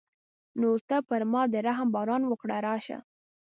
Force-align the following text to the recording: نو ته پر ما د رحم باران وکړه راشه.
نو 0.59 0.69
ته 0.87 0.97
پر 1.07 1.21
ما 1.31 1.41
د 1.53 1.55
رحم 1.67 1.87
باران 1.95 2.21
وکړه 2.27 2.57
راشه. 2.67 2.97